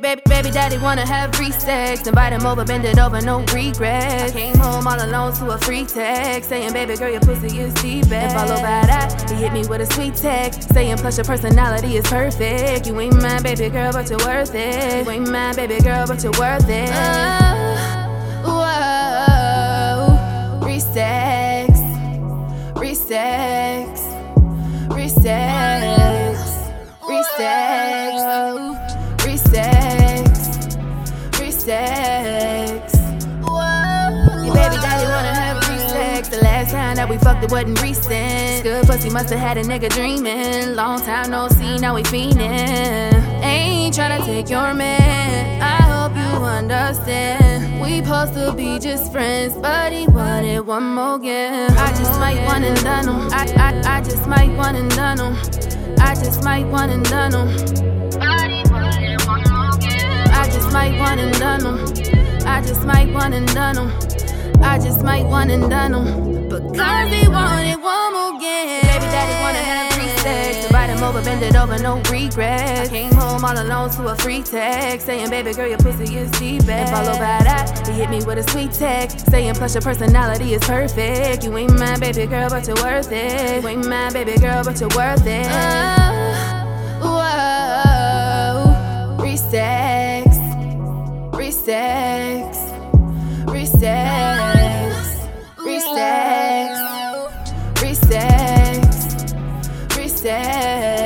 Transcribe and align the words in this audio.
baby, 0.00 0.22
baby 0.26 0.50
daddy 0.50 0.78
wanna 0.78 1.06
have 1.06 1.30
resex. 1.32 2.06
Invite 2.06 2.32
him 2.32 2.46
over, 2.46 2.64
bend 2.64 2.84
it 2.84 2.98
over, 2.98 3.20
no 3.20 3.40
regrets. 3.54 4.22
I 4.22 4.30
came 4.30 4.56
home 4.56 4.86
all 4.86 5.02
alone 5.04 5.32
to 5.34 5.50
a 5.50 5.58
free 5.58 5.84
text. 5.84 6.48
Saying, 6.48 6.72
baby 6.72 6.96
girl, 6.96 7.10
your 7.10 7.20
pussy 7.20 7.60
is 7.60 7.74
best. 7.74 8.12
And 8.12 8.32
followed 8.32 8.62
by 8.62 8.86
that, 8.86 9.30
he 9.30 9.36
hit 9.36 9.52
me 9.52 9.66
with 9.66 9.80
a 9.80 9.86
sweet 9.94 10.14
text. 10.14 10.72
Saying, 10.72 10.98
plus 10.98 11.16
your 11.18 11.24
personality 11.24 11.96
is 11.96 12.06
perfect. 12.06 12.86
You 12.86 12.98
ain't 13.00 13.20
mine, 13.20 13.42
baby 13.42 13.68
girl, 13.68 13.92
but 13.92 14.08
you're 14.10 14.18
worth 14.18 14.54
it. 14.54 15.04
You 15.04 15.10
ain't 15.10 15.30
mine, 15.30 15.56
baby 15.56 15.80
girl, 15.80 16.06
but 16.06 16.22
you're 16.22 16.32
worth 16.38 16.68
it. 16.68 16.90
Oh, 18.44 18.58
whoa, 20.60 20.60
free 20.62 20.80
sex. 31.66 32.94
Your 34.44 34.54
baby 34.54 34.76
daddy 34.84 35.06
wanna 35.10 35.34
have 35.34 35.64
sex. 35.90 36.28
The 36.28 36.40
last 36.40 36.70
time 36.70 36.94
that 36.94 37.08
we 37.08 37.18
fucked, 37.18 37.42
it 37.42 37.50
wasn't 37.50 37.82
recent. 37.82 38.62
Good 38.62 38.86
pussy 38.86 39.10
must've 39.10 39.36
had 39.36 39.58
a 39.58 39.64
nigga 39.64 39.88
dreaming. 39.90 40.76
Long 40.76 41.00
time 41.00 41.30
no 41.30 41.48
see, 41.48 41.76
now 41.78 41.96
we 41.96 42.04
fiendin'. 42.04 43.42
Ain't 43.42 43.96
tryna 43.96 44.24
take 44.24 44.48
your 44.48 44.74
man. 44.74 45.60
I 45.60 45.82
hope 45.92 46.14
you 46.14 46.44
understand. 46.44 47.80
We 47.80 48.00
supposed 48.00 48.34
to 48.34 48.52
be 48.52 48.78
just 48.78 49.10
friends, 49.10 49.54
but 49.54 49.92
he 49.92 50.06
wanted 50.06 50.60
one 50.60 50.94
more 50.94 51.16
again. 51.16 51.72
I 51.76 51.88
just 51.98 52.20
might 52.20 52.44
one 52.46 52.62
and 52.62 52.80
done 52.84 53.08
him. 53.08 53.28
I, 53.32 53.42
I, 53.66 53.96
I 53.96 54.00
just 54.02 54.28
might 54.28 54.56
one 54.56 54.76
and 54.76 54.90
done 54.90 55.18
him. 55.18 55.34
I 55.98 56.14
just 56.14 56.44
might 56.44 56.66
one 56.66 56.90
and 56.90 57.04
done 57.06 57.32
him 57.32 57.86
might 60.90 60.98
one 61.00 61.18
and 61.18 61.38
done 61.38 61.60
them. 61.60 61.78
I 62.46 62.60
just 62.60 62.84
might 62.84 63.12
one 63.12 63.32
and 63.32 63.46
done 63.48 63.74
them. 63.74 63.90
I 64.62 64.78
just 64.78 65.02
might 65.02 65.26
one 65.26 65.50
and 65.50 65.68
done 65.68 65.92
them. 65.92 66.48
But 66.48 66.74
God, 66.74 67.08
he 67.08 67.26
wanted 67.28 67.82
one 67.82 68.12
more 68.12 68.38
game. 68.40 68.82
Baby 68.82 69.06
daddy 69.06 69.32
wanna 69.42 69.58
have 69.58 69.92
three 69.94 70.08
sex. 70.22 70.66
Divide 70.66 70.90
him 70.90 71.02
over, 71.02 71.20
bend 71.22 71.42
it 71.42 71.56
over, 71.56 71.76
no 71.78 71.96
regrets. 72.10 72.80
I 72.80 72.88
came 72.88 73.12
home 73.12 73.44
all 73.44 73.58
alone 73.60 73.90
to 73.90 74.08
a 74.08 74.16
free 74.16 74.42
text. 74.42 75.06
Saying, 75.06 75.28
baby 75.28 75.52
girl, 75.54 75.66
your 75.66 75.78
pussy 75.78 76.16
is 76.16 76.30
deep 76.32 76.64
best. 76.66 76.92
And 76.92 77.04
followed 77.06 77.18
by 77.18 77.42
that, 77.42 77.86
he 77.88 77.94
hit 77.94 78.08
me 78.08 78.24
with 78.24 78.38
a 78.38 78.44
sweet 78.50 78.72
text. 78.72 79.28
Saying, 79.30 79.54
plus 79.54 79.74
your 79.74 79.82
personality 79.82 80.54
is 80.54 80.62
perfect. 80.62 81.42
You 81.42 81.56
ain't 81.56 81.76
my 81.78 81.98
baby 81.98 82.26
girl, 82.26 82.48
but 82.48 82.66
you're 82.66 82.76
worth 82.76 83.10
it. 83.10 83.62
You 83.62 83.68
ain't 83.68 83.88
my 83.88 84.10
baby 84.12 84.38
girl, 84.38 84.62
but 84.62 84.80
you're 84.80 84.88
worth 84.90 85.26
it. 85.26 85.46
Oh, 87.02 87.16
whoa, 89.18 89.24
resex. 89.24 90.35
Resex, 91.36 92.56
resex, 93.44 94.96
resex, 95.58 96.78
resex, 97.74 98.86
resex. 99.96 101.05